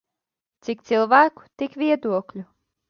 Cik 0.67 0.81
cilvēku 0.91 1.47
tik 1.63 1.81
viedokļu. 1.85 2.49